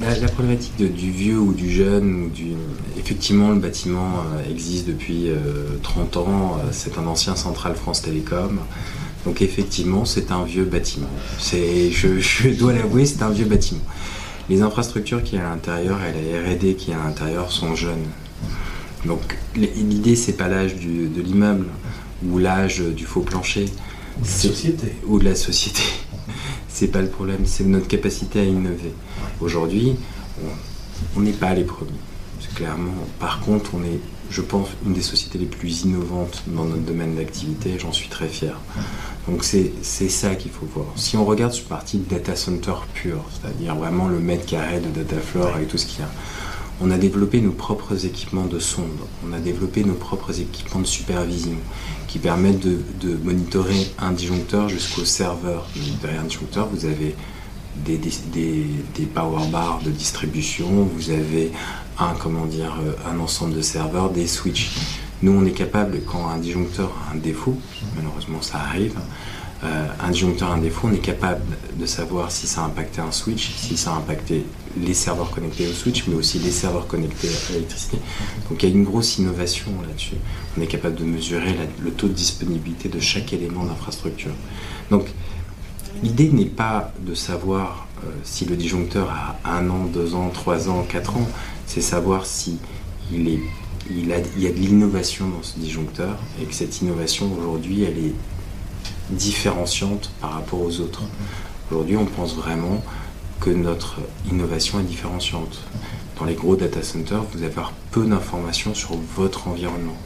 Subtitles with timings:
[0.00, 2.52] la, problématique du vieux ou du jeune, ou du,
[2.98, 5.30] effectivement, le bâtiment euh, existe depuis
[5.82, 6.58] 30 euh, ans.
[6.58, 8.60] Euh, c'est un ancien central France Télécom.
[9.24, 11.10] Donc effectivement, c'est un vieux bâtiment.
[11.38, 13.82] C'est, je, dois l'avouer, c'est un vieux bâtiment.
[14.48, 17.52] Les infrastructures qui y a à l'intérieur et la R&D qui y a à l'intérieur
[17.52, 18.06] sont jeunes.
[19.04, 21.66] Donc l'idée, c'est pas l'âge de l'immeuble
[22.26, 23.66] ou l'âge du faux plancher.
[24.18, 24.92] Ou de la société.
[25.06, 25.82] Ou de la société
[26.80, 28.94] c'est pas le problème, c'est notre capacité à innover.
[29.42, 29.96] Aujourd'hui,
[31.14, 31.90] on n'est pas les premiers.
[32.54, 32.94] Clairement.
[33.18, 37.16] Par contre, on est, je pense, une des sociétés les plus innovantes dans notre domaine
[37.16, 37.78] d'activité.
[37.78, 38.58] J'en suis très fier.
[39.28, 40.86] Donc c'est ça qu'il faut voir.
[40.96, 45.58] Si on regarde sur partie data center pur, c'est-à-dire vraiment le mètre carré de Datafloor
[45.58, 46.10] et tout ce qu'il y a,
[46.80, 48.86] on a développé nos propres équipements de sonde,
[49.28, 51.56] on a développé nos propres équipements de supervision
[52.08, 55.66] qui permettent de, monitorer un disjoncteur jusqu'au serveur.
[56.00, 57.14] Derrière un disjoncteur, vous avez
[57.84, 61.52] des, power bars de distribution, vous avez
[61.98, 62.14] un,
[62.46, 62.74] dire,
[63.10, 64.72] un ensemble de serveurs, des switches.
[65.22, 67.58] Nous, on est capable, quand un disjoncteur a un défaut,
[67.94, 68.94] malheureusement ça arrive,
[69.62, 71.42] euh, un disjoncteur a un défaut, on est capable
[71.78, 74.46] de savoir si ça a impacté un switch, si ça a impacté
[74.80, 77.98] les serveurs connectés au switch, mais aussi les serveurs connectés à l'électricité.
[78.48, 80.16] Donc il y a une grosse innovation là-dessus.
[80.56, 84.32] On est capable de mesurer le taux de disponibilité de chaque élément d'infrastructure.
[84.90, 85.06] Donc
[86.02, 90.70] l'idée n'est pas de savoir euh, si le disjoncteur a un an, deux ans, trois
[90.70, 91.28] ans, quatre ans,
[91.66, 92.58] c'est savoir si
[93.12, 93.28] il
[93.98, 98.14] y a de l'innovation dans ce disjoncteur et que cette innovation aujourd'hui elle est
[99.10, 101.02] différenciante par rapport aux autres.
[101.70, 102.82] Aujourd'hui, on pense vraiment
[103.40, 103.96] que notre
[104.30, 105.60] innovation est différenciante.
[106.18, 107.52] Dans les gros data centers, vous avez
[107.90, 109.96] peu d'informations sur votre environnement.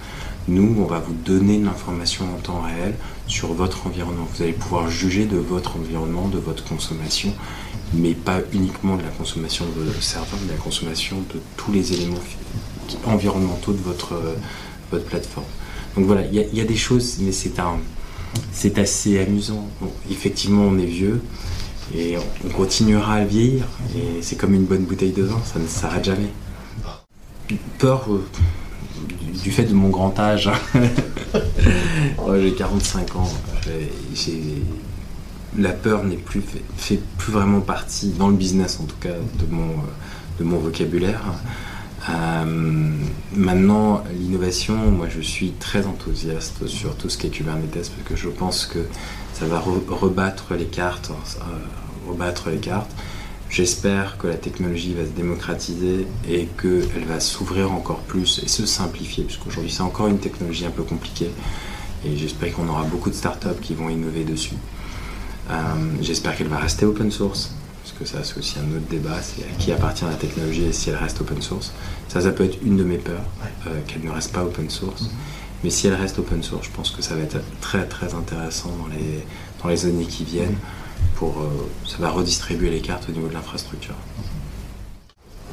[0.47, 2.95] Nous, on va vous donner de l'information en temps réel
[3.27, 4.29] sur votre environnement.
[4.35, 7.33] Vous allez pouvoir juger de votre environnement, de votre consommation,
[7.95, 11.73] mais pas uniquement de la consommation de vos serveurs, mais de la consommation de tous
[11.73, 12.21] les éléments
[13.07, 14.15] environnementaux de votre,
[14.93, 15.47] votre plateforme.
[15.97, 17.79] Donc voilà, il y, y, a des choses, mais c'est un,
[18.53, 19.69] c'est assez amusant.
[20.11, 21.21] effectivement, on est vieux
[21.95, 23.65] et on continuera à vieillir.
[23.97, 26.33] Et c'est comme une bonne bouteille de vin, ça ne s'arrête jamais.
[27.79, 28.25] Peur euh,
[29.43, 30.51] du fait de mon grand âge.
[32.41, 33.29] j'ai 45 ans.
[35.57, 36.43] La peur n'est plus
[36.77, 39.69] fait, plus vraiment partie dans le business en tout cas de mon,
[40.39, 41.23] de mon vocabulaire.
[42.09, 42.91] Euh,
[43.35, 48.17] maintenant, l'innovation, moi je suis très enthousiaste sur tout ce qui est Kubernetes parce que
[48.17, 48.81] je pense que
[49.33, 52.91] ça va rebattre les cartes, euh, rebattre les cartes.
[53.49, 58.67] J'espère que la technologie va se démocratiser et qu'elle va s'ouvrir encore plus et se
[58.67, 61.31] simplifier, puisqu'aujourd'hui c'est encore une technologie un peu compliquée.
[62.05, 64.57] Et j'espère qu'on aura beaucoup de startups qui vont innover dessus.
[65.51, 65.55] Euh,
[66.01, 67.55] j'espère qu'elle va rester open source
[67.99, 70.91] que ça c'est aussi un autre débat, c'est à qui appartient la technologie et si
[70.91, 71.73] elle reste open source.
[72.09, 73.25] Ça, ça peut être une de mes peurs,
[73.67, 75.03] euh, qu'elle ne reste pas open source.
[75.03, 75.09] Mhm.
[75.65, 78.71] Mais si elle reste open source, je pense que ça va être très très intéressant
[78.77, 79.25] dans les,
[79.63, 80.59] dans les années qui viennent.
[81.17, 83.95] Pour, euh, ça va redistribuer les cartes au niveau de l'infrastructure.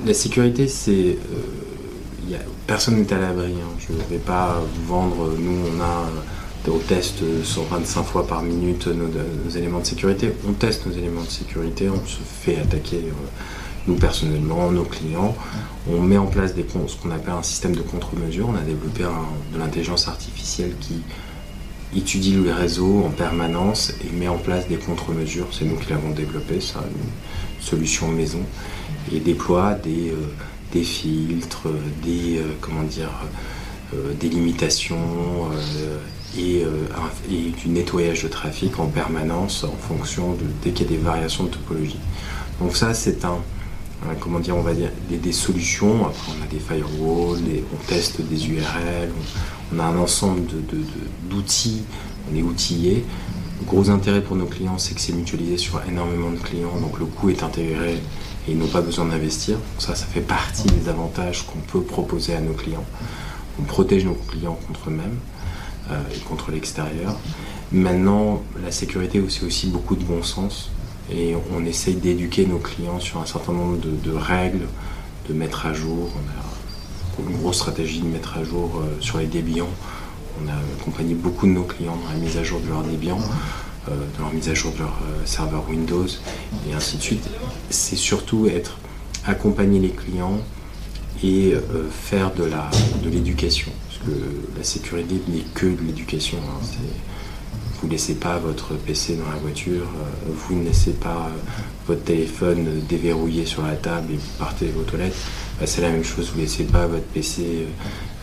[0.05, 1.17] La sécurité, c'est.
[2.31, 2.37] Euh,
[2.67, 3.53] personne n'est à l'abri.
[3.53, 3.77] Hein.
[3.79, 5.33] Je ne vais pas vous vendre.
[5.37, 6.09] Nous, on a
[6.69, 9.09] on teste 125 fois par minute nos,
[9.49, 10.31] éléments de sécurité.
[10.47, 13.11] On teste nos éléments de sécurité, on se fait attaquer, euh,
[13.87, 15.35] nous personnellement, nos clients.
[15.89, 18.49] On met en place ce qu'on appelle un système de contre-mesure.
[18.49, 19.03] On a développé
[19.53, 21.01] de l'intelligence artificielle qui
[21.97, 25.47] étudie le réseau en permanence et met en place des contre-mesures.
[25.51, 28.41] C'est nous qui l'avons développé, ça, une solution maison,
[29.11, 31.67] et déploie des, euh, filtres,
[32.03, 33.09] des, euh, comment dire,
[34.21, 34.97] des limitations
[36.37, 36.85] euh,
[37.29, 41.03] et, du nettoyage de trafic en permanence en fonction de dès qu'il y a des
[41.03, 41.99] variations de topologie.
[42.59, 43.37] Donc ça c'est un,
[44.19, 46.05] comment dire on va dire des, solutions.
[46.05, 49.11] Après on a des firewalls, on teste des URL,
[49.73, 50.43] on, a un ensemble
[51.29, 51.83] d'outils,
[52.31, 53.03] on est outillé.
[53.59, 56.97] Le gros intérêt pour nos clients c'est que c'est mutualisé sur énormément de clients, donc
[56.97, 57.95] le coût est intégré
[58.47, 59.57] et ils n'ont pas besoin d'investir.
[59.79, 62.85] Ça, ça fait partie des avantages qu'on peut proposer à nos clients.
[63.59, 65.17] On protège nos clients contre eux-mêmes.
[65.89, 67.15] Euh, et contre l'extérieur.
[67.71, 70.69] Maintenant, la sécurité, c'est aussi beaucoup de bon sens
[71.11, 74.67] et on essaye d'éduquer nos clients sur un certain nombre de, règles,
[75.27, 76.09] de mettre à jour.
[77.17, 79.69] On a une grosse stratégie de mettre à jour euh, sur les débians.
[80.41, 83.19] On a accompagné beaucoup de nos clients dans la mise à jour de leurs débians,
[83.89, 86.07] euh, dans la mise à jour de leur serveur Windows
[86.69, 87.27] et ainsi de suite.
[87.69, 88.77] C'est surtout être
[89.25, 90.39] accompagner les clients
[91.23, 91.53] et
[91.91, 93.71] faire de l'éducation
[94.05, 96.37] que la sécurité n'est que de l'éducation.
[96.37, 96.65] Hein.
[97.79, 101.31] Vous ne laissez pas votre PC dans la voiture, euh, vous ne laissez pas
[101.87, 105.15] votre téléphone déverrouillé sur la table et vous partez aux toilettes,
[105.59, 106.31] bah, c'est la même chose.
[106.33, 107.67] Vous laissez pas votre PC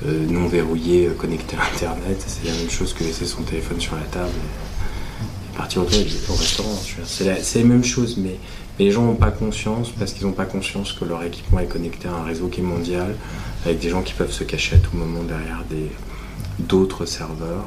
[0.04, 2.24] non verrouillé connecté à Internet.
[2.24, 6.36] C'est la même chose que laisser son téléphone sur la table et, partir au au
[6.36, 6.78] restaurant.
[7.04, 8.38] C'est la, la, même chose, mais
[8.78, 12.08] les gens n'ont pas conscience parce qu'ils n'ont pas conscience que leur équipement est connecté
[12.08, 13.14] à un réseau qui est mondial,
[13.64, 15.64] avec des gens qui peuvent se cacher à tout moment derrière
[16.58, 17.66] d'autres serveurs.